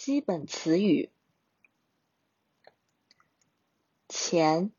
[0.00, 1.10] 基本词语：
[4.08, 4.72] 钱、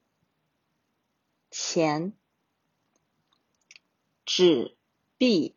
[1.51, 2.17] 钱、
[4.25, 4.75] 纸
[5.19, 5.55] 币、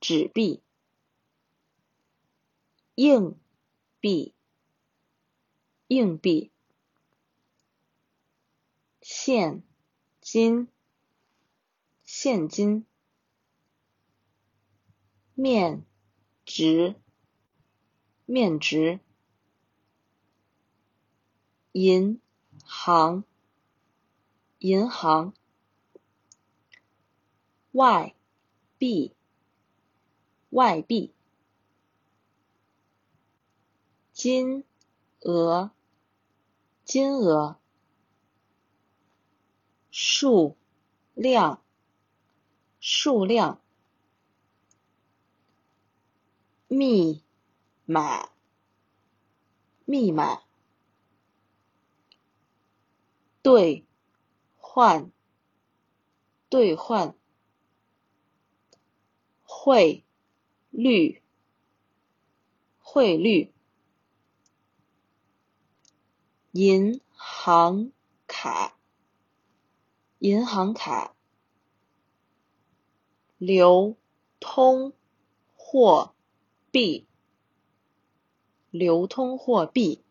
[0.00, 0.64] 纸币、
[2.96, 3.38] 硬
[4.00, 4.34] 币、
[5.86, 6.50] 硬币、
[9.00, 9.62] 现
[10.20, 10.66] 金、
[12.02, 12.84] 现金、
[15.36, 15.86] 面
[16.44, 17.00] 值。
[18.30, 19.00] 面值，
[21.72, 22.20] 银
[22.62, 23.24] 行，
[24.58, 25.32] 银行，
[27.72, 28.14] 外
[28.76, 29.14] 币，
[30.50, 31.14] 外币，
[34.12, 34.62] 金
[35.20, 35.70] 额，
[36.84, 37.56] 金额，
[39.90, 40.54] 数
[41.14, 41.62] 量，
[42.78, 43.58] 数量，
[46.66, 47.22] 密。
[47.90, 48.28] 码，
[49.86, 50.42] 密码，
[53.40, 53.86] 兑
[54.58, 55.10] 换，
[56.50, 57.16] 兑换，
[59.42, 60.04] 汇
[60.68, 61.22] 率，
[62.78, 63.54] 汇率，
[66.52, 67.90] 银行
[68.26, 68.76] 卡，
[70.18, 71.16] 银行卡，
[73.38, 73.96] 流
[74.38, 74.92] 通
[75.56, 76.14] 货
[76.70, 77.07] 币。
[78.70, 80.04] 流通货币。